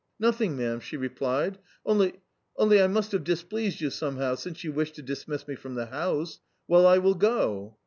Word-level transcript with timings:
"Nothing, 0.19 0.57
ma'am," 0.57 0.79
she 0.79 0.97
replied; 0.97 1.59
"only 1.85 2.15
only 2.57 2.81
I 2.81 2.87
must 2.87 3.11
have 3.11 3.23
displeased 3.23 3.81
you 3.81 3.91
somehow, 3.91 4.33
since 4.33 4.63
you 4.63 4.73
wish 4.73 4.91
to 4.93 5.03
dismiss 5.03 5.47
me 5.47 5.53
from 5.53 5.75
the 5.75 5.85
house. 5.85 6.39
Well, 6.67 6.87
I 6.87 6.97
will 6.97 7.13
go." 7.13 7.77